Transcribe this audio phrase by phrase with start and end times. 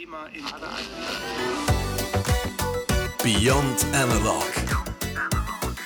[0.00, 0.44] Thema in
[3.22, 4.46] Beyond Analog.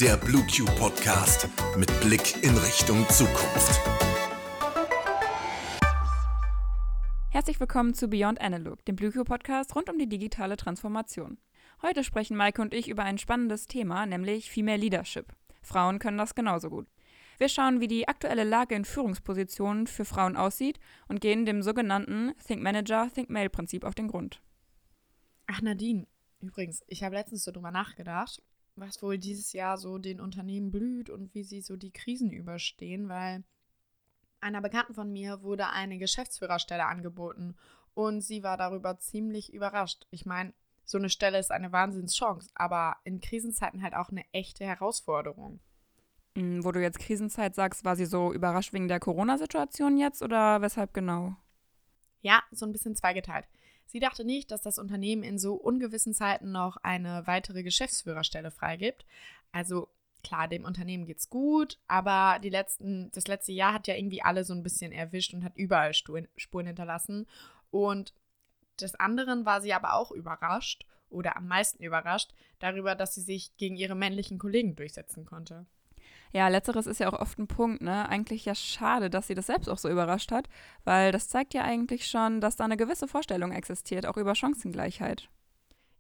[0.01, 3.81] Der BlueQ Podcast mit Blick in Richtung Zukunft.
[7.31, 11.39] Herzlich willkommen zu Beyond Analog, dem BlueQ Podcast rund um die digitale Transformation.
[11.83, 15.33] Heute sprechen Maike und ich über ein spannendes Thema, nämlich Female Leadership.
[15.61, 16.87] Frauen können das genauso gut.
[17.39, 20.79] Wir schauen, wie die aktuelle Lage in Führungspositionen für Frauen aussieht
[21.09, 24.41] und gehen dem sogenannten Think Manager, Think Male Prinzip auf den Grund.
[25.47, 26.07] Ach, Nadine,
[26.41, 28.43] übrigens, ich habe letztens so drüber nachgedacht,
[28.77, 33.09] was wohl dieses Jahr so den Unternehmen blüht und wie sie so die Krisen überstehen,
[33.09, 33.45] weil
[34.41, 37.57] einer Bekannten von mir wurde eine Geschäftsführerstelle angeboten
[37.95, 40.07] und sie war darüber ziemlich überrascht.
[40.11, 40.53] Ich meine,
[40.85, 45.61] so eine Stelle ist eine Wahnsinnschance, aber in Krisenzeiten halt auch eine echte Herausforderung.
[46.37, 50.61] Hm, Wo du jetzt Krisenzeit sagst, war sie so überrascht wegen der Corona-Situation jetzt oder
[50.63, 51.37] weshalb genau?
[52.23, 53.47] Ja, so ein bisschen zweigeteilt.
[53.87, 59.05] Sie dachte nicht, dass das Unternehmen in so ungewissen Zeiten noch eine weitere Geschäftsführerstelle freigibt.
[59.53, 59.89] Also
[60.25, 64.45] klar, dem Unternehmen geht's gut, aber die letzten, das letzte Jahr hat ja irgendwie alle
[64.45, 67.29] so ein bisschen erwischt und hat überall Spuren, Spuren hinterlassen.
[67.71, 68.15] Und
[68.81, 73.57] des anderen war sie aber auch überrascht oder am meisten überrascht darüber, dass sie sich
[73.57, 75.67] gegen ihre männlichen Kollegen durchsetzen konnte.
[76.35, 78.09] Ja, letzteres ist ja auch oft ein Punkt, ne?
[78.09, 80.49] Eigentlich ja schade, dass sie das selbst auch so überrascht hat,
[80.83, 85.29] weil das zeigt ja eigentlich schon, dass da eine gewisse Vorstellung existiert, auch über Chancengleichheit.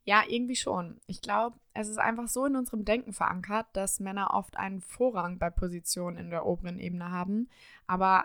[0.02, 1.00] Ja, irgendwie schon.
[1.06, 5.38] Ich glaube, es ist einfach so in unserem Denken verankert, dass Männer oft einen Vorrang
[5.38, 7.48] bei Positionen in der oberen Ebene haben.
[7.86, 8.24] Aber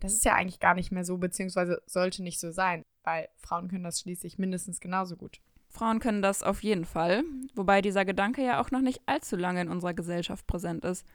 [0.00, 3.68] das ist ja eigentlich gar nicht mehr so, beziehungsweise sollte nicht so sein, weil Frauen
[3.68, 5.42] können das schließlich mindestens genauso gut.
[5.68, 7.22] Frauen können das auf jeden Fall,
[7.54, 11.06] wobei dieser Gedanke ja auch noch nicht allzu lange in unserer Gesellschaft präsent ist.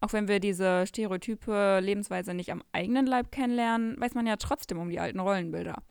[0.00, 4.78] Auch wenn wir diese stereotype Lebensweise nicht am eigenen Leib kennenlernen, weiß man ja trotzdem
[4.78, 5.82] um die alten Rollenbilder.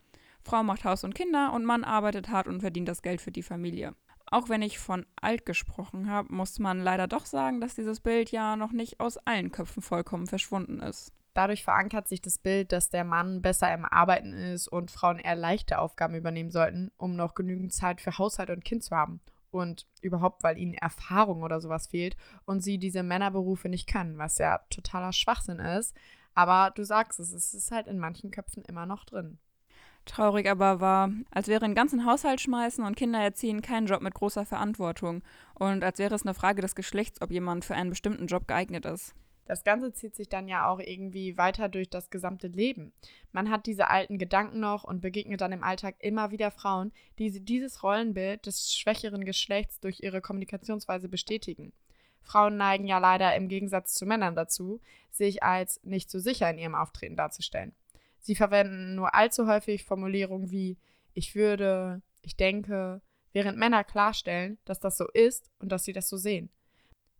[0.43, 3.43] Frau macht Haus und Kinder und Mann arbeitet hart und verdient das Geld für die
[3.43, 3.93] Familie.
[4.31, 8.31] Auch wenn ich von alt gesprochen habe, muss man leider doch sagen, dass dieses Bild
[8.31, 11.11] ja noch nicht aus allen Köpfen vollkommen verschwunden ist.
[11.33, 15.35] Dadurch verankert sich das Bild, dass der Mann besser im Arbeiten ist und Frauen eher
[15.35, 19.19] leichte Aufgaben übernehmen sollten, um noch genügend Zeit für Haushalt und Kind zu haben.
[19.51, 22.15] Und überhaupt, weil ihnen Erfahrung oder sowas fehlt
[22.45, 25.95] und sie diese Männerberufe nicht können, was ja totaler Schwachsinn ist.
[26.35, 29.39] Aber du sagst es, es ist halt in manchen Köpfen immer noch drin.
[30.05, 34.13] Traurig aber war, als wäre ein ganzen Haushalt schmeißen und Kinder erziehen kein Job mit
[34.13, 35.21] großer Verantwortung
[35.53, 38.85] und als wäre es eine Frage des Geschlechts, ob jemand für einen bestimmten Job geeignet
[38.85, 39.13] ist.
[39.49, 42.93] Das Ganze zieht sich dann ja auch irgendwie weiter durch das gesamte Leben.
[43.31, 47.43] Man hat diese alten Gedanken noch und begegnet dann im Alltag immer wieder Frauen, die
[47.43, 51.73] dieses Rollenbild des schwächeren Geschlechts durch ihre Kommunikationsweise bestätigen.
[52.21, 56.59] Frauen neigen ja leider im Gegensatz zu Männern dazu, sich als nicht so sicher in
[56.59, 57.73] ihrem Auftreten darzustellen.
[58.19, 60.77] Sie verwenden nur allzu häufig Formulierungen wie
[61.13, 63.01] ich würde, ich denke,
[63.33, 66.51] während Männer klarstellen, dass das so ist und dass sie das so sehen.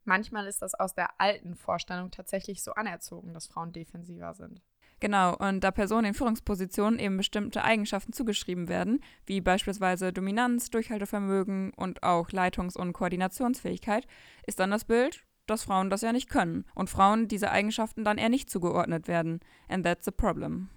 [0.06, 4.62] Manchmal ist das aus der alten Vorstellung tatsächlich so anerzogen, dass Frauen defensiver sind.
[5.00, 11.72] Genau, und da Personen in Führungspositionen eben bestimmte Eigenschaften zugeschrieben werden, wie beispielsweise Dominanz, Durchhaltevermögen
[11.74, 14.08] und auch Leitungs- und Koordinationsfähigkeit,
[14.46, 18.18] ist dann das Bild, dass Frauen das ja nicht können und Frauen diese Eigenschaften dann
[18.18, 19.40] eher nicht zugeordnet werden.
[19.70, 20.70] And that's a problem.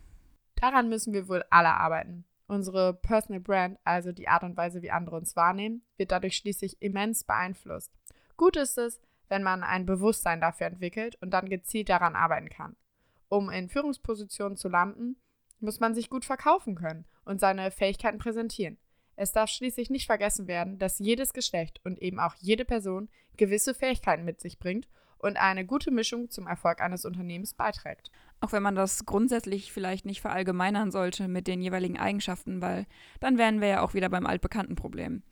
[0.55, 2.25] Daran müssen wir wohl alle arbeiten.
[2.47, 6.81] Unsere Personal Brand, also die Art und Weise, wie andere uns wahrnehmen, wird dadurch schließlich
[6.81, 7.91] immens beeinflusst.
[8.37, 9.01] Gut ist es,
[9.33, 12.77] wenn man ein Bewusstsein dafür entwickelt und dann gezielt daran arbeiten kann.
[13.31, 15.17] Um in Führungspositionen zu landen,
[15.59, 18.77] muss man sich gut verkaufen können und seine Fähigkeiten präsentieren.
[19.17, 23.73] Es darf schließlich nicht vergessen werden, dass jedes Geschlecht und eben auch jede Person gewisse
[23.73, 28.11] Fähigkeiten mit sich bringt und eine gute Mischung zum Erfolg eines Unternehmens beiträgt.
[28.41, 32.85] Auch wenn man das grundsätzlich vielleicht nicht verallgemeinern sollte mit den jeweiligen Eigenschaften, weil
[33.21, 35.23] dann wären wir ja auch wieder beim altbekannten Problem.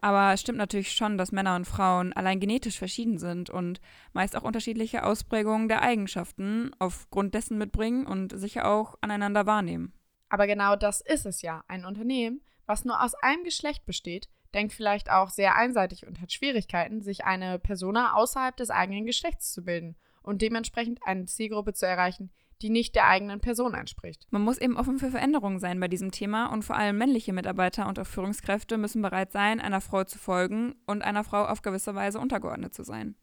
[0.00, 3.80] Aber es stimmt natürlich schon, dass Männer und Frauen allein genetisch verschieden sind und
[4.12, 9.92] meist auch unterschiedliche Ausprägungen der Eigenschaften aufgrund dessen mitbringen und sich auch aneinander wahrnehmen.
[10.28, 11.64] Aber genau das ist es ja.
[11.68, 16.32] Ein Unternehmen, was nur aus einem Geschlecht besteht, denkt vielleicht auch sehr einseitig und hat
[16.32, 21.86] Schwierigkeiten, sich eine Persona außerhalb des eigenen Geschlechts zu bilden und dementsprechend eine Zielgruppe zu
[21.86, 22.30] erreichen,
[22.62, 24.26] die nicht der eigenen Person entspricht.
[24.30, 27.86] Man muss eben offen für Veränderungen sein bei diesem Thema und vor allem männliche Mitarbeiter
[27.88, 31.94] und auch Führungskräfte müssen bereit sein, einer Frau zu folgen und einer Frau auf gewisse
[31.94, 33.16] Weise untergeordnet zu sein.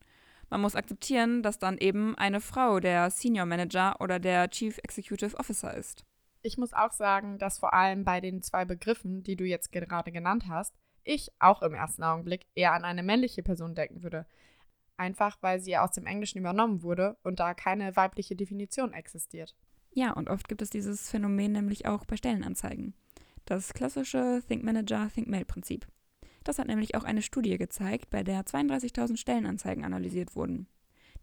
[0.50, 5.38] Man muss akzeptieren, dass dann eben eine Frau der Senior Manager oder der Chief Executive
[5.38, 6.06] Officer ist.
[6.42, 10.12] Ich muss auch sagen, dass vor allem bei den zwei Begriffen, die du jetzt gerade
[10.12, 14.26] genannt hast, ich auch im ersten Augenblick eher an eine männliche Person denken würde.
[14.98, 19.56] Einfach weil sie aus dem Englischen übernommen wurde und da keine weibliche Definition existiert.
[19.92, 22.94] Ja, und oft gibt es dieses Phänomen nämlich auch bei Stellenanzeigen.
[23.46, 25.88] Das klassische Think Manager, Think Mail Prinzip.
[26.44, 30.68] Das hat nämlich auch eine Studie gezeigt, bei der 32.000 Stellenanzeigen analysiert wurden.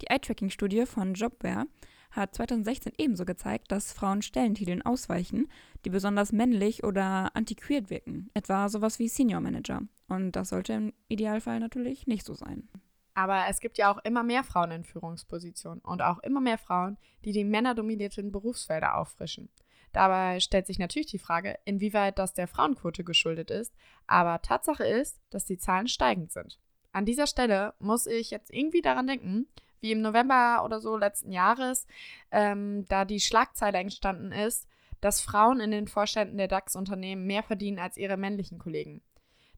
[0.00, 1.66] Die Eye-Tracking-Studie von Jobware
[2.10, 5.48] hat 2016 ebenso gezeigt, dass Frauen Stellentiteln ausweichen,
[5.84, 9.82] die besonders männlich oder antiquiert wirken, etwa sowas wie Senior Manager.
[10.08, 12.68] Und das sollte im Idealfall natürlich nicht so sein.
[13.14, 16.96] Aber es gibt ja auch immer mehr Frauen in Führungspositionen und auch immer mehr Frauen,
[17.24, 19.50] die die männerdominierten Berufsfelder auffrischen.
[19.92, 23.74] Dabei stellt sich natürlich die Frage, inwieweit das der Frauenquote geschuldet ist,
[24.06, 26.58] aber Tatsache ist, dass die Zahlen steigend sind.
[26.92, 29.46] An dieser Stelle muss ich jetzt irgendwie daran denken,
[29.80, 31.86] wie im November oder so letzten Jahres,
[32.30, 34.68] ähm, da die Schlagzeile entstanden ist,
[35.00, 39.02] dass Frauen in den Vorständen der DAX-Unternehmen mehr verdienen als ihre männlichen Kollegen.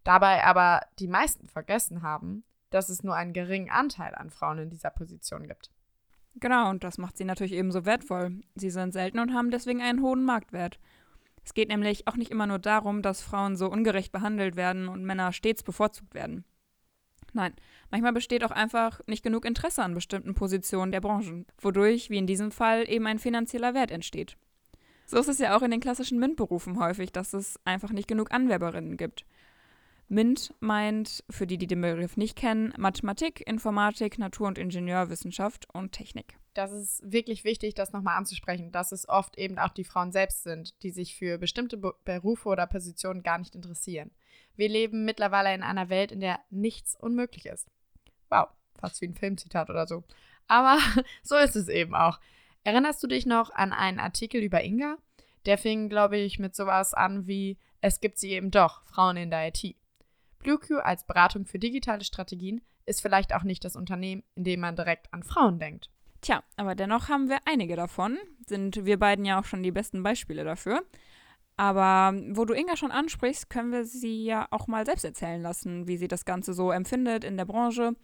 [0.02, 4.70] Dabei aber die meisten vergessen haben, dass es nur einen geringen Anteil an Frauen in
[4.70, 5.70] dieser Position gibt.
[6.36, 8.40] Genau, und das macht sie natürlich ebenso wertvoll.
[8.56, 10.80] Sie sind selten und haben deswegen einen hohen Marktwert.
[11.44, 15.04] Es geht nämlich auch nicht immer nur darum, dass Frauen so ungerecht behandelt werden und
[15.04, 16.44] Männer stets bevorzugt werden.
[17.32, 17.52] Nein,
[17.90, 22.26] manchmal besteht auch einfach nicht genug Interesse an bestimmten Positionen der Branchen, wodurch, wie in
[22.26, 24.36] diesem Fall, eben ein finanzieller Wert entsteht.
[25.06, 28.32] So ist es ja auch in den klassischen MINT-Berufen häufig, dass es einfach nicht genug
[28.32, 29.26] Anwerberinnen gibt.
[30.08, 35.92] MINT meint, für die, die den Begriff nicht kennen, Mathematik, Informatik, Natur- und Ingenieurwissenschaft und
[35.92, 36.38] Technik.
[36.54, 40.44] Das ist wirklich wichtig, das nochmal anzusprechen, dass es oft eben auch die Frauen selbst
[40.44, 44.12] sind, die sich für bestimmte Berufe oder Positionen gar nicht interessieren.
[44.54, 47.68] Wir leben mittlerweile in einer Welt, in der nichts unmöglich ist.
[48.30, 48.48] Wow,
[48.78, 50.04] fast wie ein Filmzitat oder so.
[50.46, 50.78] Aber
[51.22, 52.20] so ist es eben auch.
[52.62, 54.96] Erinnerst du dich noch an einen Artikel über Inga?
[55.46, 59.30] Der fing, glaube ich, mit sowas an wie Es gibt sie eben doch, Frauen in
[59.30, 59.76] der IT.
[60.44, 64.76] BlueQ als Beratung für digitale Strategien ist vielleicht auch nicht das Unternehmen, in dem man
[64.76, 65.90] direkt an Frauen denkt.
[66.20, 70.02] Tja, aber dennoch haben wir einige davon, sind wir beiden ja auch schon die besten
[70.02, 70.82] Beispiele dafür.
[71.56, 75.86] Aber wo du Inga schon ansprichst, können wir sie ja auch mal selbst erzählen lassen,
[75.86, 77.94] wie sie das Ganze so empfindet in der Branche.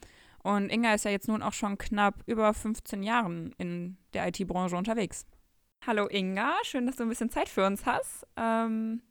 [0.42, 4.76] Und Inga ist ja jetzt nun auch schon knapp über 15 Jahren in der IT-Branche
[4.76, 5.26] unterwegs.
[5.86, 8.26] Hallo Inga, schön, dass du ein bisschen Zeit für uns hast.
[8.36, 9.02] Ähm,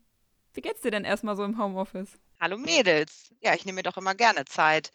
[0.53, 2.19] wie geht's dir denn erstmal so im Homeoffice?
[2.39, 3.33] Hallo Mädels.
[3.41, 4.91] Ja, ich nehme mir doch immer gerne Zeit.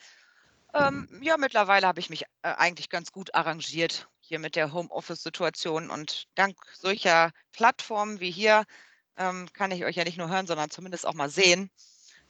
[0.72, 5.90] Ähm, ja, mittlerweile habe ich mich äh, eigentlich ganz gut arrangiert hier mit der Homeoffice-Situation
[5.90, 8.64] und dank solcher Plattformen wie hier
[9.18, 11.70] ähm, kann ich euch ja nicht nur hören, sondern zumindest auch mal sehen.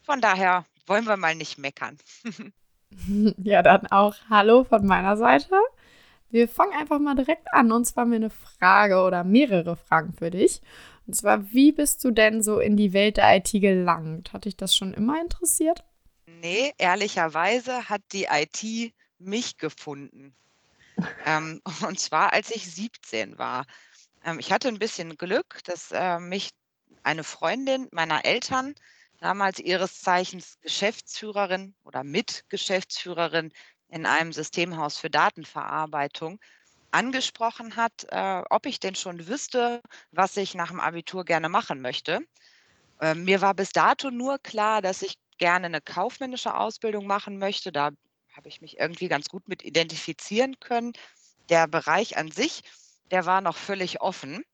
[0.02, 1.96] Von daher wollen wir mal nicht meckern.
[3.38, 5.54] ja, dann auch Hallo von meiner Seite.
[6.30, 7.70] Wir fangen einfach mal direkt an.
[7.70, 10.60] Und zwar haben wir eine Frage oder mehrere Fragen für dich.
[11.06, 14.32] Und zwar, wie bist du denn so in die Welt der IT gelangt?
[14.32, 15.84] Hat dich das schon immer interessiert?
[16.26, 20.34] Nee, ehrlicherweise hat die IT mich gefunden.
[21.26, 23.66] ähm, und zwar, als ich 17 war.
[24.24, 26.50] Ähm, ich hatte ein bisschen Glück, dass äh, mich
[27.02, 28.74] eine Freundin meiner Eltern,
[29.18, 33.52] damals ihres Zeichens Geschäftsführerin oder Mitgeschäftsführerin
[33.88, 36.40] in einem Systemhaus für Datenverarbeitung,
[36.94, 39.82] angesprochen hat, äh, ob ich denn schon wüsste,
[40.12, 42.20] was ich nach dem Abitur gerne machen möchte.
[43.00, 47.72] Äh, mir war bis dato nur klar, dass ich gerne eine kaufmännische Ausbildung machen möchte.
[47.72, 47.90] Da
[48.36, 50.92] habe ich mich irgendwie ganz gut mit identifizieren können.
[51.48, 52.62] Der Bereich an sich,
[53.10, 54.44] der war noch völlig offen.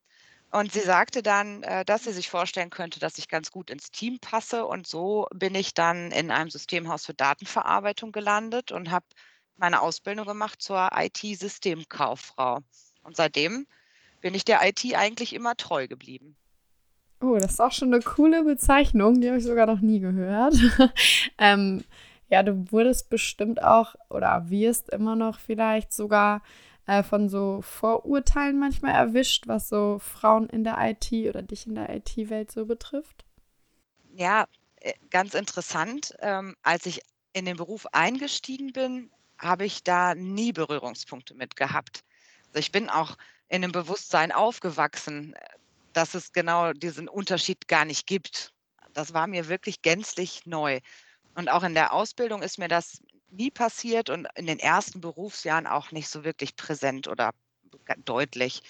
[0.53, 3.91] Und sie sagte dann, äh, dass sie sich vorstellen könnte, dass ich ganz gut ins
[3.93, 4.67] Team passe.
[4.67, 9.07] Und so bin ich dann in einem Systemhaus für Datenverarbeitung gelandet und habe
[9.61, 12.61] meine Ausbildung gemacht zur IT-Systemkauffrau.
[13.03, 13.67] Und seitdem
[14.21, 16.37] bin ich der IT eigentlich immer treu geblieben.
[17.23, 20.55] Oh, das ist auch schon eine coole Bezeichnung, die habe ich sogar noch nie gehört.
[21.39, 21.85] ähm,
[22.29, 26.43] ja, du wurdest bestimmt auch oder wirst immer noch vielleicht sogar
[26.87, 31.75] äh, von so Vorurteilen manchmal erwischt, was so Frauen in der IT oder dich in
[31.75, 33.27] der IT-Welt so betrifft.
[34.15, 36.15] Ja, äh, ganz interessant.
[36.21, 37.03] Ähm, als ich
[37.35, 42.05] in den Beruf eingestiegen bin, habe ich da nie Berührungspunkte mit gehabt.
[42.49, 43.17] Also ich bin auch
[43.49, 45.35] in dem Bewusstsein aufgewachsen,
[45.93, 48.53] dass es genau diesen Unterschied gar nicht gibt.
[48.93, 50.81] Das war mir wirklich gänzlich neu.
[51.35, 55.67] Und auch in der Ausbildung ist mir das nie passiert und in den ersten Berufsjahren
[55.67, 57.31] auch nicht so wirklich präsent oder
[58.05, 58.63] deutlich.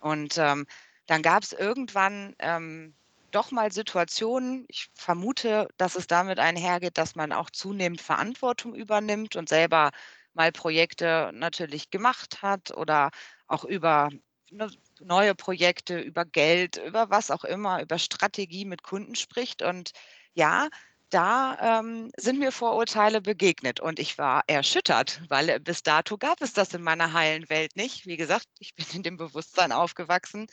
[0.00, 0.66] Und ähm,
[1.06, 2.94] dann gab es irgendwann ähm,
[3.36, 9.36] doch mal Situationen, ich vermute, dass es damit einhergeht, dass man auch zunehmend Verantwortung übernimmt
[9.36, 9.90] und selber
[10.32, 13.10] mal Projekte natürlich gemacht hat oder
[13.46, 14.08] auch über
[14.50, 19.60] ne, neue Projekte, über Geld, über was auch immer, über Strategie mit Kunden spricht.
[19.62, 19.90] Und
[20.34, 20.68] ja,
[21.10, 26.54] da ähm, sind mir Vorurteile begegnet und ich war erschüttert, weil bis dato gab es
[26.54, 28.06] das in meiner heilen Welt nicht.
[28.06, 30.46] Wie gesagt, ich bin in dem Bewusstsein aufgewachsen,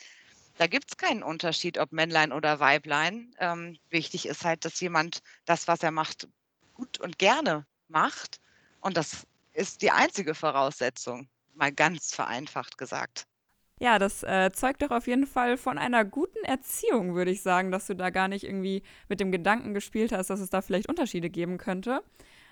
[0.56, 3.34] da gibt es keinen Unterschied, ob Männlein oder Weiblein.
[3.38, 6.28] Ähm, wichtig ist halt, dass jemand das, was er macht,
[6.74, 8.40] gut und gerne macht.
[8.80, 13.26] Und das ist die einzige Voraussetzung, mal ganz vereinfacht gesagt.
[13.80, 17.72] Ja, das äh, zeugt doch auf jeden Fall von einer guten Erziehung, würde ich sagen,
[17.72, 20.88] dass du da gar nicht irgendwie mit dem Gedanken gespielt hast, dass es da vielleicht
[20.88, 22.02] Unterschiede geben könnte.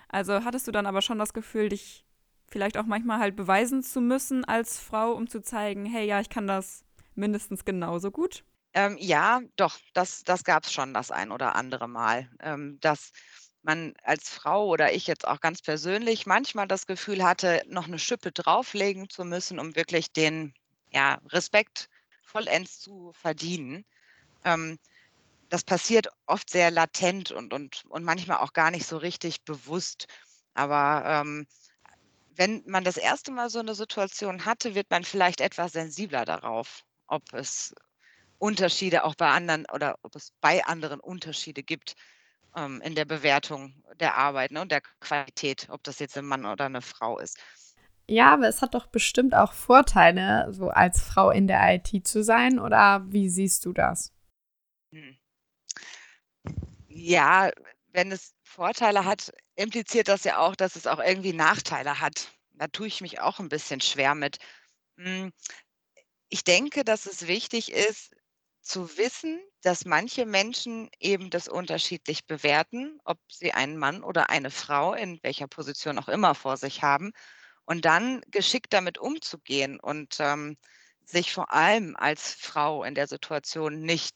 [0.09, 2.03] Also hattest du dann aber schon das Gefühl, dich
[2.47, 6.29] vielleicht auch manchmal halt beweisen zu müssen als Frau, um zu zeigen, hey, ja, ich
[6.29, 6.83] kann das
[7.17, 8.43] mindestens genauso gut?
[8.73, 13.11] Ähm, ja, doch, das, das gab es schon das ein oder andere Mal, ähm, dass
[13.61, 17.99] man als Frau oder ich jetzt auch ganz persönlich manchmal das Gefühl hatte, noch eine
[17.99, 20.53] Schippe drauflegen zu müssen, um wirklich den
[20.91, 21.89] ja, Respekt
[22.23, 23.85] vollends zu verdienen.
[24.43, 24.79] Ähm,
[25.49, 30.07] das passiert oft sehr latent und, und, und manchmal auch gar nicht so richtig bewusst.
[30.55, 31.47] Aber ähm,
[32.35, 36.83] wenn man das erste Mal so eine Situation hatte, wird man vielleicht etwas sensibler darauf,
[37.07, 37.73] ob es
[38.37, 41.95] Unterschiede auch bei anderen oder ob es bei anderen Unterschiede gibt
[42.55, 46.45] ähm, in der Bewertung der Arbeit ne, und der Qualität, ob das jetzt ein Mann
[46.45, 47.37] oder eine Frau ist.
[48.09, 52.23] Ja, aber es hat doch bestimmt auch Vorteile, so als Frau in der IT zu
[52.23, 54.11] sein, oder wie siehst du das?
[54.91, 55.17] Hm.
[56.89, 57.49] Ja,
[57.93, 62.29] wenn es Vorteile hat, impliziert das ja auch, dass es auch irgendwie Nachteile hat.
[62.53, 64.37] Da tue ich mich auch ein bisschen schwer mit.
[66.33, 68.15] Ich denke, dass es wichtig ist,
[68.63, 74.49] zu wissen, dass manche Menschen eben das unterschiedlich bewerten, ob sie einen Mann oder eine
[74.49, 77.11] Frau in welcher Position auch immer vor sich haben
[77.65, 80.57] und dann geschickt damit umzugehen und, ähm,
[81.05, 84.15] sich vor allem als Frau in der Situation nicht,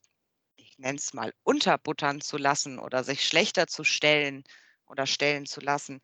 [0.55, 4.43] ich nenne es mal, unterbuttern zu lassen oder sich schlechter zu stellen
[4.87, 6.01] oder stellen zu lassen.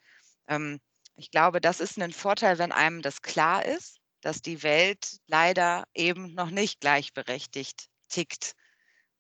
[0.48, 0.79] Ähm,
[1.15, 5.85] ich glaube, das ist ein Vorteil, wenn einem das klar ist, dass die Welt leider
[5.93, 8.55] eben noch nicht gleichberechtigt tickt.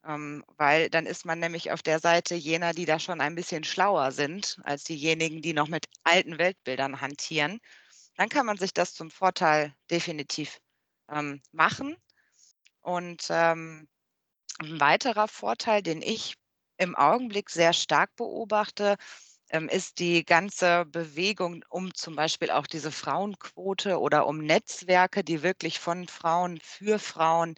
[0.05, 3.63] Ähm, weil dann ist man nämlich auf der Seite jener, die da schon ein bisschen
[3.63, 7.59] schlauer sind als diejenigen, die noch mit alten Weltbildern hantieren
[8.15, 10.59] dann kann man sich das zum Vorteil definitiv
[11.09, 11.95] ähm, machen.
[12.81, 13.87] Und ähm,
[14.59, 16.35] ein weiterer Vorteil, den ich
[16.77, 18.97] im Augenblick sehr stark beobachte,
[19.53, 25.43] ähm, ist die ganze Bewegung um zum Beispiel auch diese Frauenquote oder um Netzwerke, die
[25.43, 27.55] wirklich von Frauen für Frauen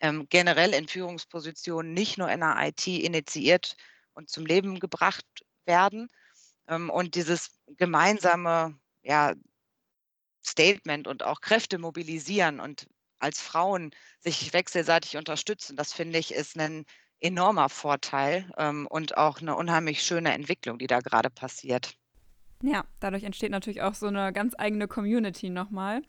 [0.00, 3.76] ähm, generell in Führungspositionen, nicht nur in der IT initiiert
[4.14, 5.26] und zum Leben gebracht
[5.66, 6.08] werden.
[6.68, 9.34] Ähm, und dieses gemeinsame ja,
[10.46, 12.86] Statement und auch Kräfte mobilisieren und
[13.18, 16.84] als Frauen sich wechselseitig unterstützen, das finde ich, ist ein
[17.24, 21.96] enormer Vorteil ähm, und auch eine unheimlich schöne Entwicklung, die da gerade passiert.
[22.62, 26.02] Ja, dadurch entsteht natürlich auch so eine ganz eigene Community nochmal.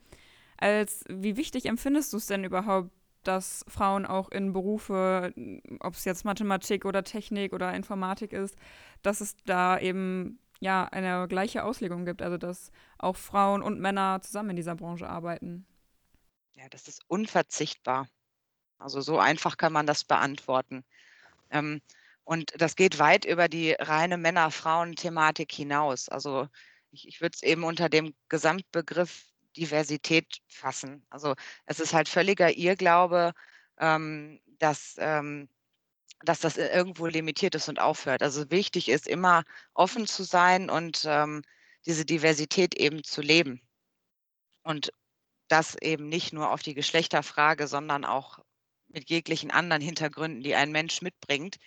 [0.58, 2.92] Als wie wichtig empfindest du es denn überhaupt,
[3.24, 5.34] dass Frauen auch in Berufe,
[5.80, 8.56] ob es jetzt Mathematik oder Technik oder Informatik ist,
[9.02, 14.22] dass es da eben ja eine gleiche Auslegung gibt, also dass auch Frauen und Männer
[14.22, 15.66] zusammen in dieser Branche arbeiten.
[16.56, 18.08] Ja, das ist unverzichtbar.
[18.80, 20.84] Also so einfach kann man das beantworten.
[21.50, 21.82] Ähm,
[22.24, 26.10] und das geht weit über die reine Männer-Frauen-Thematik hinaus.
[26.10, 26.48] Also
[26.92, 31.06] ich, ich würde es eben unter dem Gesamtbegriff Diversität fassen.
[31.10, 33.34] Also es ist halt völliger Irrglaube,
[33.80, 35.50] ähm, dass ähm,
[36.24, 38.24] dass das irgendwo limitiert ist und aufhört.
[38.24, 41.44] Also wichtig ist immer offen zu sein und ähm,
[41.86, 43.62] diese Diversität eben zu leben.
[44.64, 44.92] Und
[45.48, 48.40] das eben nicht nur auf die Geschlechterfrage, sondern auch
[48.96, 51.58] mit jeglichen anderen Hintergründen, die ein Mensch mitbringt,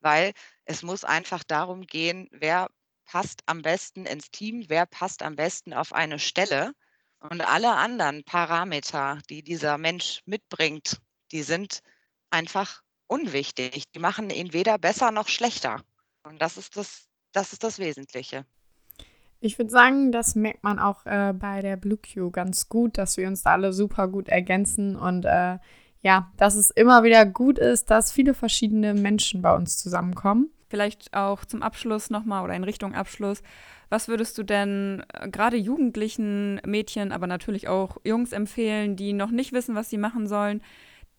[0.00, 0.32] weil
[0.64, 2.68] es muss einfach darum gehen, wer
[3.04, 6.72] passt am besten ins Team, wer passt am besten auf eine Stelle.
[7.18, 11.00] Und alle anderen Parameter, die dieser Mensch mitbringt,
[11.32, 11.80] die sind
[12.30, 13.84] einfach unwichtig.
[13.94, 15.82] Die machen ihn weder besser noch schlechter.
[16.22, 18.44] Und das ist das, das, ist das Wesentliche.
[19.40, 23.16] Ich würde sagen, das merkt man auch äh, bei der Blue Q ganz gut, dass
[23.16, 25.58] wir uns da alle super gut ergänzen und äh,
[26.06, 30.52] ja, dass es immer wieder gut ist, dass viele verschiedene Menschen bei uns zusammenkommen.
[30.68, 33.42] Vielleicht auch zum Abschluss nochmal oder in Richtung Abschluss.
[33.88, 39.32] Was würdest du denn äh, gerade jugendlichen Mädchen, aber natürlich auch Jungs empfehlen, die noch
[39.32, 40.62] nicht wissen, was sie machen sollen,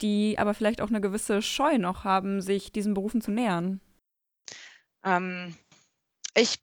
[0.01, 3.81] die aber vielleicht auch eine gewisse Scheu noch haben, sich diesen Berufen zu nähern?
[5.03, 5.53] Ähm,
[6.33, 6.59] ich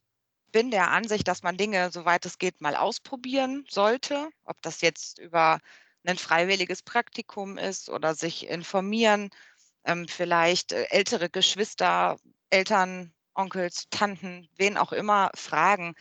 [0.51, 4.31] bin der Ansicht, dass man Dinge, soweit es geht, mal ausprobieren sollte.
[4.47, 5.61] Ob das jetzt über
[6.07, 9.31] ein freiwilliges Praktikum ist oder sich informieren,
[9.85, 12.19] ähm, vielleicht äh, ältere Geschwister,
[12.51, 15.95] Eltern, Onkels, Tanten, wen auch immer fragen,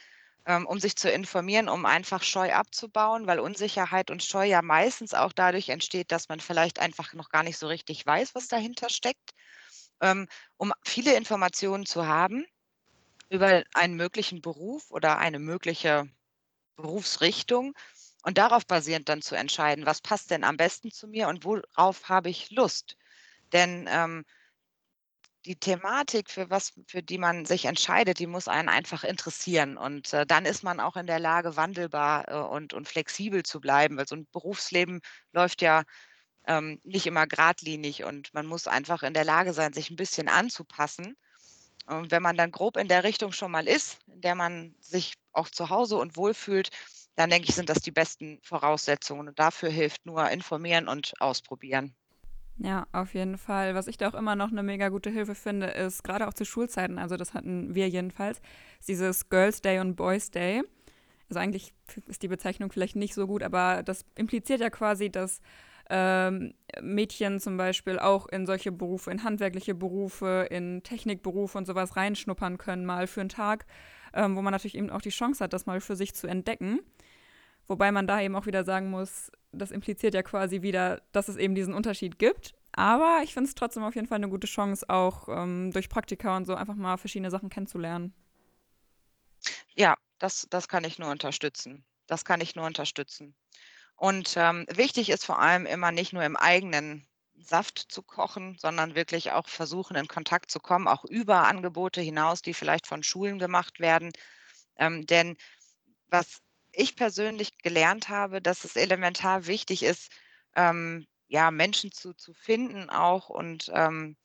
[0.46, 5.14] ähm, um sich zu informieren, um einfach Scheu abzubauen, weil Unsicherheit und Scheu ja meistens
[5.14, 8.90] auch dadurch entsteht, dass man vielleicht einfach noch gar nicht so richtig weiß, was dahinter
[8.90, 9.32] steckt.
[10.02, 12.46] Ähm, um viele Informationen zu haben
[13.30, 16.10] über einen möglichen Beruf oder eine mögliche
[16.78, 17.74] Berufsrichtung
[18.24, 22.10] und darauf basierend dann zu entscheiden, was passt denn am besten zu mir und worauf
[22.10, 22.98] habe ich Lust.
[23.54, 24.26] Denn ähm,
[25.46, 29.78] die Thematik, für was für die man sich entscheidet, die muss einen einfach interessieren.
[29.78, 33.60] Und, äh, dann ist man auch in der Lage, wandelbar, äh, und und flexibel zu
[33.60, 35.02] bleiben, weil so 'n Berufsleben
[35.34, 35.84] läuft ja,
[36.48, 40.30] ähm, nicht immer geradlinig und man muss einfach in der Lage sein, sich 'n bisschen
[40.30, 41.18] anzupassen.
[41.88, 45.16] Und wenn man dann grob in der Richtung schon mal ist, in der man sich
[45.34, 46.70] auch zu Hause und wohlfühlt,
[47.16, 49.30] dann denke ich, sind das die besten Voraussetzungen.
[49.30, 51.96] Und dafür hilft nur informieren und ausprobieren.
[52.58, 53.74] Ja, auf jeden Fall.
[53.74, 56.46] Was ich da auch immer noch 'ne mega gute Hilfe finde, ist grade auch zu
[56.46, 58.42] Schulzeiten, also das hatten wir jedenfalls,
[58.80, 60.62] ist dieses Girls' Day und Boys' Day.
[61.30, 61.74] Also eigentlich
[62.08, 65.42] ist die Bezeichnung vielleicht nicht so gut, aber das impliziert ja quasi, dass,
[65.90, 71.76] ähm, Mädchen zum Beispiel auch in solche Berufe in handwerkliche Berufe, in Technikberufe und so
[71.76, 73.66] was reinschnuppern können, mal für 'n Tag,
[74.14, 76.80] ähm, wo man natürlich eben auch die Chance hat, das mal für sich zu entdecken.
[77.70, 81.38] Wobei man da eben auch wieder sagen muss, das impliziert ja quasi wieder, dass es
[81.38, 82.54] eben diesen Unterschied gibt.
[82.74, 86.36] Aber ich finde es trotzdem auf jeden Fall 'ne gute Chance, auch, ähm, durch Praktika
[86.36, 88.14] und so einfach mal verschiedene Sachen kennenzulernen.
[89.78, 91.84] Ja, das das kann ich nur unterstützen.
[92.08, 93.36] Das kann ich nur unterstützen.
[93.98, 98.96] Und, ähm, wichtig ist vor allem immer nicht nur im eigenen Saft zu kochen, sondern
[98.96, 103.40] wirklich auch versuchen, in Kontakt zu kommen, auch über Angebote hinaus, die vielleicht von Schulen
[103.40, 104.12] gemacht werden.
[104.78, 105.38] Ähm, denn
[106.10, 106.42] was
[106.74, 110.12] ich persönlich gelernt habe, dass es elementar wichtig ist,
[110.56, 114.16] ähm, ja, Menschen zu zu finden auch und, ähm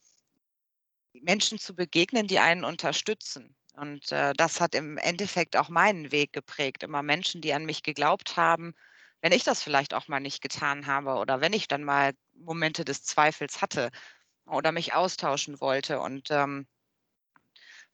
[1.14, 3.56] Menschen zu begegnen, die einen unterstützen.
[3.74, 6.82] Und, äh, das hat im Endeffekt auch meinen Weg geprägt.
[6.82, 8.74] Immer Menschen, die an mich geglaubt haben,
[9.20, 12.84] wenn ich das vielleicht auch mal nicht getan habe oder wenn ich dann mal Momente
[12.84, 13.90] des Zweifels hatte
[14.46, 16.00] oder mich austauschen wollte.
[16.00, 16.66] Und, ähm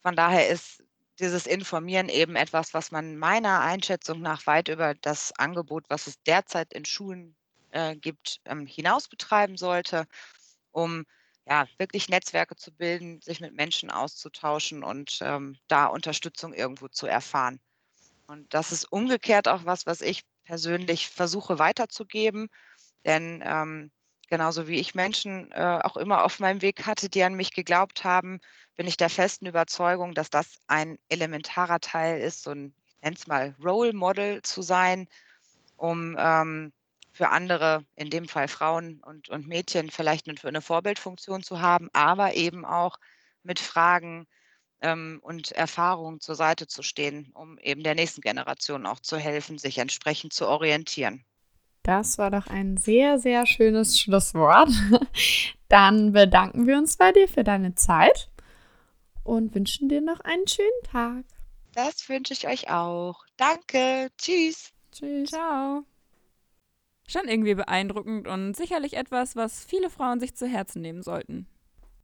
[0.07, 0.84] von daher ist
[1.21, 6.23] dieses Informieren eben etwas, was man meiner Einschätzung nach weit über das Angebot, was es
[6.25, 7.37] derzeit in Schulen,
[7.71, 10.07] äh, gibt, ähm, hinaus betreiben sollte,
[10.73, 11.05] um,
[11.47, 17.07] ja, wirklich Netzwerke zu bilden, sich mit Menschen auszutauschen und, ähm, da Unterstützung irgendwo zu
[17.07, 17.61] erfahren.
[18.27, 22.49] Und das ist umgekehrt auch was, was ich persönlich versuche weiterzugeben,
[23.05, 23.93] denn, ähm,
[24.29, 28.05] genauso wie ich Menschen, äh, auch immer auf meinem Weg hatte, die an mich geglaubt
[28.05, 28.41] haben,
[28.77, 33.17] bin ich der festen Überzeugung, dass das ein elementarer Teil ist, so 'n, ich nenne
[33.17, 35.07] es mal Role Model zu sein,
[35.77, 36.73] um, ähm,
[37.13, 41.61] für andere, in dem Fall Frauen und und Mädchen vielleicht 'nen für 'ne Vorbildfunktion zu
[41.61, 42.97] haben, aber eben auch
[43.45, 44.27] mit Fragen,
[44.83, 49.59] ähm, und Erfahrungen zur Seite zu stehen, um eben der nächsten Generation auch zu helfen,
[49.59, 51.25] sich entsprechend zu orientieren.
[51.85, 54.71] Das war doch ein sehr, sehr schönes Schlusswort.
[55.69, 58.31] Dann bedanken wir uns bei dir für deine Zeit
[59.23, 61.25] und wünschen dir noch einen schönen Tag.
[61.75, 63.27] Das wünsche ich euch auch.
[63.37, 64.11] Danke.
[64.17, 64.73] Tschüss.
[64.93, 65.31] Tschüss.
[65.31, 65.83] Tschau.
[67.07, 71.47] Schon irgendwie beeindruckend und sicherlich etwas, was viele Frauen sich zu Herzen nehmen sollten.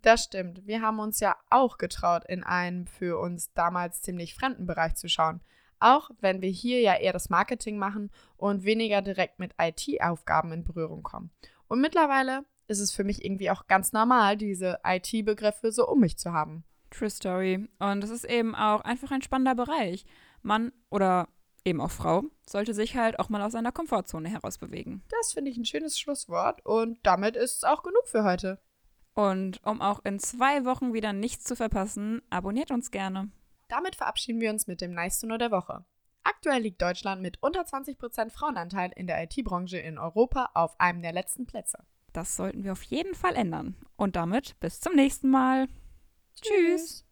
[0.03, 0.67] Das stimmt.
[0.67, 5.09] Wir haben uns ja auch getraut, in einen für uns damals ziemlich fremden Bereich zu
[5.09, 5.41] schauen.
[5.81, 10.65] Auch wenn wir hier ja eher das Marketing machen und weniger direkt mit IT-Aufgaben in
[10.65, 11.31] Berührung kommen.
[11.69, 16.19] Und mittlerweile ist es für mich irgendwie auch ganz normal, diese IT-Begriffe so um mich
[16.19, 16.65] zu haben.
[16.91, 17.69] True Story.
[17.79, 20.05] Und es ist eben auch einfach ein spannender Bereich.
[20.43, 21.29] Mann oder
[21.65, 25.03] eben auch Frau sollte sich halt auch mal aus seiner Komfortzone herausbewegen.
[25.09, 28.61] Das finde ich ein schönes Schlusswort und damit ist es auch genug für heute.
[29.15, 33.31] Und um auch in zwei Wochen wieder nichts zu verpassen, abonniert uns gerne.
[33.71, 35.85] Damit verabschieden wir uns mit dem Nice to Know der Woche.
[36.25, 41.13] Aktuell liegt Deutschland mit unter 20% Frauenanteil in der IT-Branche in Europa auf einem der
[41.13, 41.79] letzten Plätze.
[42.13, 43.77] Das sollten wir auf jeden Fall ändern.
[43.97, 45.69] Und damit bis zum nächsten Mal.
[46.35, 46.51] Tschüss.
[46.51, 47.10] Tschüss.